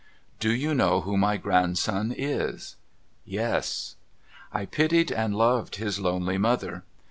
[0.39, 2.75] 'Do you know who my grandson is?'
[3.39, 3.97] Yes.'
[4.51, 6.83] I pitied and loved his lonely mother.